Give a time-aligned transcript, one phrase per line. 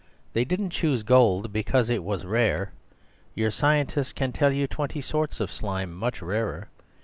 [0.33, 2.71] They didn't choose gold because it was rare;
[3.35, 6.69] your scientists can tell you twenty sorts of slime much rarer.